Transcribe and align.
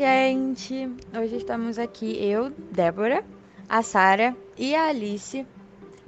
gente! 0.00 0.90
Hoje 1.14 1.36
estamos 1.36 1.78
aqui, 1.78 2.16
eu, 2.24 2.50
Débora, 2.72 3.22
a 3.68 3.82
Sara 3.82 4.34
e 4.56 4.74
a 4.74 4.88
Alice, 4.88 5.46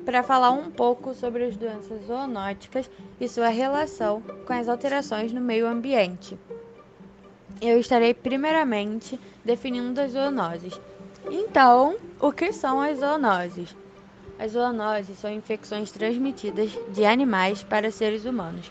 para 0.07 0.23
falar 0.23 0.51
um 0.53 0.71
pouco 0.71 1.13
sobre 1.15 1.45
as 1.45 1.57
doenças 1.57 2.07
zoonóticas 2.07 2.91
e 3.21 3.29
sua 3.29 3.49
relação 3.49 4.23
com 4.47 4.53
as 4.55 4.69
alterações 4.69 5.33
no 5.33 5.41
meio 5.41 5.67
ambiente. 5.67 6.39
Eu 7.61 7.79
estarei 7.79 8.15
primeiramente 8.15 9.21
definindo 9.45 10.01
as 10.01 10.13
zoonoses. 10.13 10.81
Então, 11.31 11.97
o 12.19 12.33
que 12.33 12.53
são 12.53 12.81
as 12.81 13.01
zoonoses? 13.01 13.77
As 14.39 14.53
zoonoses 14.53 15.19
são 15.19 15.31
infecções 15.31 15.93
transmitidas 15.93 16.71
de 16.89 17.05
animais 17.05 17.63
para 17.63 17.91
seres 17.91 18.25
humanos. 18.25 18.71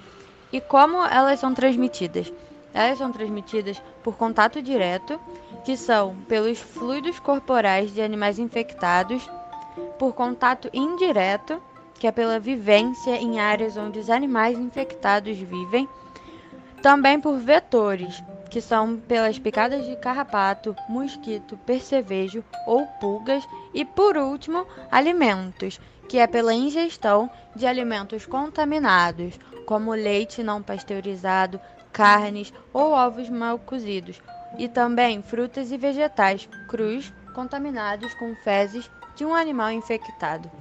E 0.51 0.59
como 0.59 1.05
elas 1.05 1.39
são 1.39 1.53
transmitidas? 1.53 2.33
Elas 2.73 2.97
são 2.97 3.11
transmitidas 3.11 3.81
por 4.03 4.15
contato 4.15 4.61
direto, 4.61 5.19
que 5.65 5.75
são 5.75 6.15
pelos 6.27 6.59
fluidos 6.59 7.19
corporais 7.19 7.93
de 7.93 8.01
animais 8.01 8.39
infectados, 8.39 9.29
por 9.99 10.13
contato 10.13 10.69
indireto, 10.73 11.61
que 11.99 12.07
é 12.07 12.11
pela 12.11 12.39
vivência 12.39 13.15
em 13.15 13.39
áreas 13.39 13.77
onde 13.77 13.99
os 13.99 14.09
animais 14.09 14.57
infectados 14.57 15.37
vivem, 15.37 15.87
também 16.81 17.19
por 17.19 17.37
vetores, 17.37 18.23
que 18.51 18.59
são 18.59 18.97
pelas 18.97 19.39
picadas 19.39 19.85
de 19.85 19.95
carrapato, 19.95 20.75
mosquito, 20.89 21.57
percevejo 21.65 22.43
ou 22.67 22.85
pulgas, 22.85 23.47
e 23.73 23.85
por 23.85 24.17
último, 24.17 24.67
alimentos, 24.91 25.79
que 26.09 26.19
é 26.19 26.27
pela 26.27 26.53
ingestão 26.53 27.31
de 27.55 27.65
alimentos 27.65 28.25
contaminados, 28.25 29.39
como 29.65 29.93
leite 29.93 30.43
não 30.43 30.61
pasteurizado, 30.61 31.61
carnes 31.93 32.53
ou 32.73 32.91
ovos 32.91 33.29
mal 33.29 33.57
cozidos, 33.57 34.21
e 34.57 34.67
também 34.67 35.21
frutas 35.21 35.71
e 35.71 35.77
vegetais 35.77 36.49
crus 36.67 37.11
contaminados 37.33 38.13
com 38.15 38.35
fezes 38.43 38.91
de 39.15 39.23
um 39.23 39.33
animal 39.33 39.71
infectado. 39.71 40.51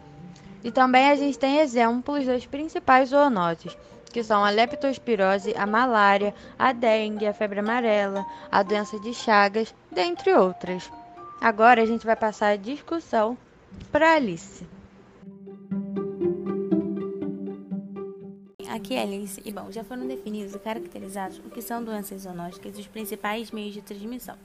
E 0.62 0.70
também 0.70 1.10
a 1.10 1.16
gente 1.16 1.36
tem 1.36 1.58
exemplos 1.58 2.24
das 2.24 2.46
principais 2.46 3.08
zoonoses, 3.08 3.76
que 4.12 4.22
são 4.22 4.44
a 4.44 4.50
leptospirose, 4.50 5.54
a 5.56 5.66
malária, 5.66 6.34
a 6.58 6.72
dengue, 6.72 7.26
a 7.26 7.32
febre 7.32 7.60
amarela, 7.60 8.26
a 8.50 8.62
doença 8.62 8.98
de 9.00 9.14
Chagas, 9.14 9.74
dentre 9.90 10.34
outras. 10.34 10.90
Agora 11.40 11.82
a 11.82 11.86
gente 11.86 12.04
vai 12.04 12.16
passar 12.16 12.48
a 12.48 12.56
discussão 12.56 13.38
para 13.90 14.14
Alice. 14.14 14.66
Aqui 18.68 18.94
é 18.94 19.02
Alice, 19.02 19.42
e 19.44 19.52
bom, 19.52 19.70
já 19.70 19.82
foram 19.82 20.06
definidos 20.06 20.54
e 20.54 20.58
caracterizados 20.58 21.38
o 21.38 21.50
que 21.50 21.60
são 21.60 21.82
doenças 21.82 22.22
zoonóticas 22.22 22.76
e 22.78 22.80
os 22.80 22.86
principais 22.86 23.50
meios 23.50 23.74
de 23.74 23.82
transmissão. 23.82 24.36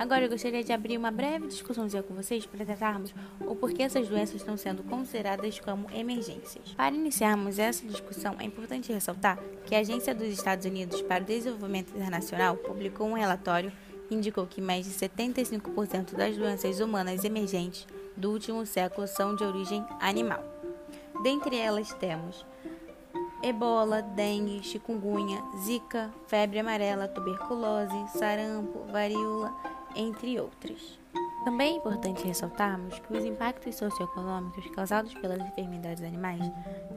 Agora 0.00 0.24
eu 0.24 0.30
gostaria 0.30 0.64
de 0.64 0.72
abrir 0.72 0.96
uma 0.96 1.10
breve 1.10 1.46
discussãozinha 1.46 2.02
com 2.02 2.14
vocês 2.14 2.46
para 2.46 2.64
tratarmos 2.64 3.14
o 3.38 3.54
porquê 3.54 3.82
essas 3.82 4.08
doenças 4.08 4.36
estão 4.36 4.56
sendo 4.56 4.82
consideradas 4.82 5.60
como 5.60 5.90
emergências. 5.92 6.72
Para 6.74 6.94
iniciarmos 6.94 7.58
essa 7.58 7.86
discussão, 7.86 8.34
é 8.38 8.44
importante 8.44 8.90
ressaltar 8.90 9.38
que 9.66 9.74
a 9.74 9.80
Agência 9.80 10.14
dos 10.14 10.28
Estados 10.28 10.64
Unidos 10.64 11.02
para 11.02 11.22
o 11.22 11.26
Desenvolvimento 11.26 11.94
Internacional 11.94 12.56
publicou 12.56 13.08
um 13.08 13.12
relatório 13.12 13.70
que 14.08 14.14
indicou 14.14 14.46
que 14.46 14.62
mais 14.62 14.86
de 14.86 14.92
75% 14.92 16.14
das 16.14 16.34
doenças 16.34 16.80
humanas 16.80 17.22
emergentes 17.22 17.86
do 18.16 18.30
último 18.30 18.64
século 18.64 19.06
são 19.06 19.36
de 19.36 19.44
origem 19.44 19.84
animal. 20.00 20.42
Dentre 21.22 21.58
elas 21.58 21.92
temos 21.92 22.46
ebola, 23.42 24.00
dengue, 24.00 24.62
chikungunya, 24.62 25.42
zika, 25.62 26.10
febre 26.26 26.58
amarela, 26.58 27.06
tuberculose, 27.06 28.18
sarampo, 28.18 28.90
varíola, 28.90 29.54
entre 29.96 30.40
outras. 30.40 30.98
Também 31.44 31.72
é 31.72 31.76
importante 31.76 32.22
ressaltarmos 32.22 32.98
que 32.98 33.16
os 33.16 33.24
impactos 33.24 33.74
socioeconômicos 33.76 34.66
causados 34.70 35.14
pelas 35.14 35.40
enfermidades 35.40 36.02
animais 36.02 36.42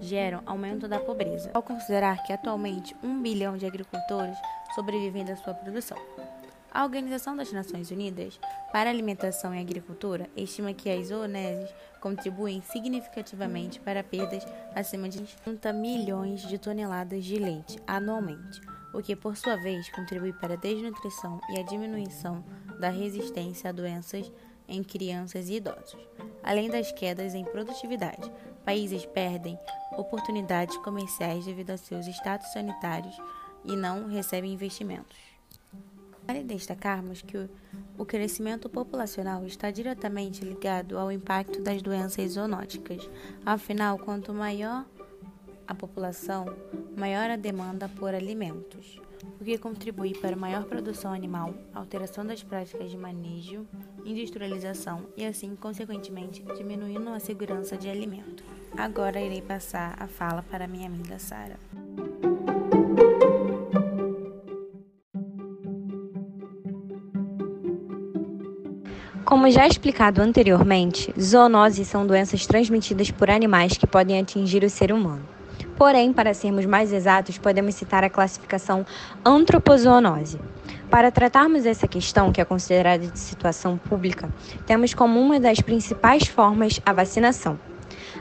geram 0.01 0.43
aumento 0.45 0.87
da 0.87 0.99
pobreza, 0.99 1.49
ao 1.53 1.63
considerar 1.63 2.21
que 2.23 2.33
atualmente 2.33 2.95
um 3.01 3.21
bilhão 3.21 3.57
de 3.57 3.65
agricultores 3.65 4.37
sobrevivem 4.75 5.23
da 5.23 5.37
sua 5.37 5.53
produção. 5.53 5.97
A 6.73 6.83
Organização 6.83 7.37
das 7.37 7.53
Nações 7.53 7.91
Unidas 7.91 8.39
para 8.71 8.89
Alimentação 8.89 9.53
e 9.53 9.61
Agricultura 9.61 10.27
estima 10.35 10.73
que 10.73 10.89
as 10.89 11.07
zoonoses 11.07 11.73
contribuem 12.01 12.63
significativamente 12.63 13.79
para 13.79 14.03
perdas 14.03 14.43
acima 14.75 15.07
de 15.07 15.21
30 15.21 15.71
milhões 15.71 16.41
de 16.41 16.57
toneladas 16.57 17.23
de 17.23 17.37
leite 17.37 17.79
anualmente, 17.85 18.59
o 18.91 19.01
que, 19.03 19.15
por 19.15 19.37
sua 19.37 19.55
vez, 19.55 19.87
contribui 19.91 20.33
para 20.33 20.55
a 20.55 20.57
desnutrição 20.57 21.39
e 21.51 21.59
a 21.59 21.63
diminuição 21.63 22.43
da 22.83 22.89
resistência 22.89 23.69
a 23.69 23.71
doenças 23.71 24.29
em 24.67 24.83
crianças 24.83 25.47
e 25.47 25.53
idosos. 25.53 26.05
Além 26.43 26.69
das 26.69 26.91
quedas 26.91 27.33
em 27.33 27.45
produtividade, 27.45 28.29
países 28.65 29.05
perdem 29.05 29.57
oportunidades 29.97 30.75
comerciais 30.79 31.45
devido 31.45 31.69
a 31.69 31.77
seus 31.77 32.05
status 32.07 32.51
sanitários 32.51 33.15
e 33.63 33.73
não 33.73 34.09
recebem 34.09 34.51
investimentos. 34.51 35.15
Vale 36.27 36.43
destacarmos 36.43 37.21
que 37.21 37.49
o 37.97 38.05
crescimento 38.05 38.67
populacional 38.67 39.45
está 39.45 39.71
diretamente 39.71 40.43
ligado 40.43 40.97
ao 40.97 41.09
impacto 41.09 41.61
das 41.61 41.81
doenças 41.81 42.31
zoonóticas. 42.31 43.09
Afinal, 43.45 43.97
quanto 43.97 44.33
maior 44.33 44.85
a 45.65 45.73
população, 45.73 46.53
maior 46.97 47.29
a 47.29 47.37
demanda 47.37 47.87
por 47.87 48.13
alimentos, 48.13 48.99
o 49.39 49.43
que 49.43 49.57
contribui 49.57 50.13
para 50.13 50.35
maior 50.35 50.63
produção 50.65 51.13
animal, 51.13 51.53
alteração 51.73 52.25
das 52.25 52.43
práticas 52.43 52.89
de 52.89 52.97
manejo, 52.97 53.67
industrialização 54.05 55.05
e, 55.17 55.25
assim, 55.25 55.55
consequentemente, 55.55 56.43
diminuindo 56.55 57.09
a 57.09 57.19
segurança 57.19 57.77
de 57.77 57.89
alimento. 57.89 58.43
Agora 58.77 59.19
irei 59.19 59.41
passar 59.41 59.95
a 59.99 60.07
fala 60.07 60.43
para 60.43 60.67
minha 60.67 60.87
amiga 60.87 61.19
Sara. 61.19 61.59
Como 69.25 69.49
já 69.49 69.67
explicado 69.67 70.21
anteriormente, 70.21 71.13
zoonoses 71.19 71.87
são 71.87 72.05
doenças 72.05 72.45
transmitidas 72.45 73.09
por 73.09 73.29
animais 73.29 73.75
que 73.75 73.87
podem 73.87 74.19
atingir 74.19 74.63
o 74.63 74.69
ser 74.69 74.91
humano. 74.91 75.32
Porém, 75.77 76.13
para 76.13 76.33
sermos 76.33 76.65
mais 76.65 76.93
exatos, 76.93 77.37
podemos 77.37 77.75
citar 77.75 78.03
a 78.03 78.09
classificação 78.09 78.85
antropozoonose. 79.25 80.39
Para 80.89 81.11
tratarmos 81.11 81.65
essa 81.65 81.87
questão, 81.87 82.31
que 82.31 82.39
é 82.39 82.45
considerada 82.45 83.07
de 83.07 83.17
situação 83.17 83.77
pública, 83.77 84.29
temos 84.65 84.93
como 84.93 85.19
uma 85.19 85.39
das 85.39 85.59
principais 85.59 86.27
formas 86.27 86.79
a 86.85 86.93
vacinação. 86.93 87.59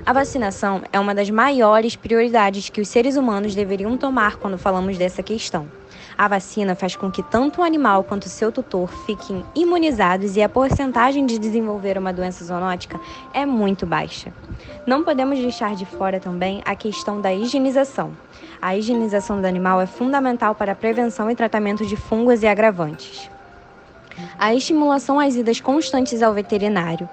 A 0.04 0.12
vacinação 0.12 0.82
é 0.92 0.98
uma 0.98 1.14
das 1.14 1.30
maiores 1.30 1.94
prioridades 1.94 2.68
que 2.70 2.80
os 2.80 2.88
seres 2.88 3.16
humanos 3.16 3.54
deveriam 3.54 3.96
tomar 3.96 4.36
quando 4.36 4.58
falamos 4.58 4.96
dessa 4.96 5.22
questão. 5.22 5.68
A 6.16 6.28
vacina 6.28 6.74
faz 6.74 6.94
com 6.94 7.10
que 7.10 7.22
tanto 7.22 7.60
o 7.60 7.64
animal 7.64 8.04
quanto 8.04 8.28
seu 8.28 8.52
tutor 8.52 8.88
fiquem 9.06 9.44
imunizados 9.54 10.36
e 10.36 10.42
a 10.42 10.48
porcentagem 10.48 11.26
de 11.26 11.38
desenvolver 11.38 11.96
uma 11.98 12.12
doença 12.12 12.44
zoonótica 12.44 13.00
é 13.32 13.46
muito 13.46 13.86
baixa. 13.86 14.32
Não 14.86 15.02
podemos 15.02 15.38
deixar 15.38 15.74
de 15.74 15.86
fora 15.86 16.20
também 16.20 16.62
a 16.64 16.74
questão 16.74 17.20
da 17.20 17.32
higienização. 17.32 18.12
A 18.60 18.76
higienização 18.76 19.40
do 19.40 19.46
animal 19.46 19.80
é 19.80 19.86
fundamental 19.86 20.54
para 20.54 20.72
a 20.72 20.76
prevenção 20.76 21.30
e 21.30 21.34
tratamento 21.34 21.86
de 21.86 21.96
fungos 21.96 22.42
e 22.42 22.46
agravantes. 22.46 23.30
A 24.38 24.54
estimulação 24.54 25.18
às 25.18 25.34
idas 25.34 25.60
constantes 25.60 26.22
ao 26.22 26.34
veterinário, 26.34 27.08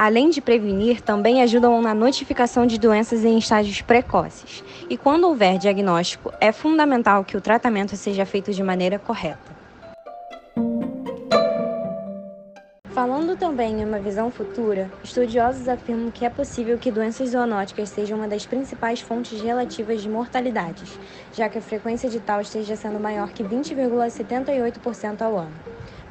além 0.00 0.30
de 0.30 0.40
prevenir, 0.40 1.02
também 1.02 1.42
ajudam 1.42 1.82
na 1.82 1.92
notificação 1.92 2.66
de 2.66 2.78
doenças 2.78 3.22
em 3.22 3.36
estágios 3.36 3.82
precoces. 3.82 4.64
E 4.88 4.96
quando 4.96 5.24
houver 5.24 5.58
diagnóstico, 5.58 6.32
é 6.40 6.50
fundamental 6.52 7.22
que 7.22 7.36
o 7.36 7.40
tratamento 7.40 7.94
seja 7.98 8.24
feito 8.24 8.50
de 8.50 8.62
maneira 8.62 8.98
correta. 8.98 9.59
Falando 12.92 13.36
também 13.36 13.80
em 13.80 13.84
uma 13.84 14.00
visão 14.00 14.32
futura, 14.32 14.90
estudiosos 15.02 15.68
afirmam 15.68 16.10
que 16.10 16.24
é 16.24 16.28
possível 16.28 16.76
que 16.76 16.90
doenças 16.90 17.30
zoonóticas 17.30 17.88
sejam 17.88 18.18
uma 18.18 18.26
das 18.26 18.46
principais 18.46 19.00
fontes 19.00 19.40
relativas 19.40 20.02
de 20.02 20.08
mortalidades, 20.08 20.98
já 21.32 21.48
que 21.48 21.58
a 21.58 21.62
frequência 21.62 22.10
de 22.10 22.18
tal 22.18 22.40
esteja 22.40 22.74
sendo 22.74 22.98
maior 22.98 23.30
que 23.30 23.44
20,78% 23.44 25.22
ao 25.22 25.38
ano. 25.38 25.54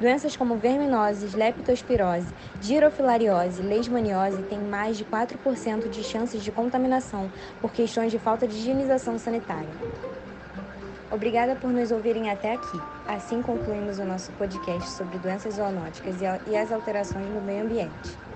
Doenças 0.00 0.34
como 0.34 0.56
verminoses, 0.56 1.34
leptospirose, 1.34 2.32
girofilariose 2.58 3.60
leishmaniose 3.60 4.42
têm 4.44 4.60
mais 4.60 4.96
de 4.96 5.04
4% 5.04 5.86
de 5.90 6.02
chances 6.02 6.42
de 6.42 6.50
contaminação 6.50 7.30
por 7.60 7.72
questões 7.72 8.10
de 8.10 8.18
falta 8.18 8.48
de 8.48 8.56
higienização 8.56 9.18
sanitária. 9.18 10.09
Obrigada 11.10 11.56
por 11.56 11.72
nos 11.72 11.90
ouvirem 11.90 12.30
até 12.30 12.54
aqui. 12.54 12.78
Assim 13.06 13.42
concluímos 13.42 13.98
o 13.98 14.04
nosso 14.04 14.32
podcast 14.32 14.90
sobre 14.90 15.18
doenças 15.18 15.54
zoonóticas 15.54 16.16
e 16.46 16.56
as 16.56 16.70
alterações 16.70 17.28
no 17.28 17.40
meio 17.40 17.64
ambiente. 17.64 18.29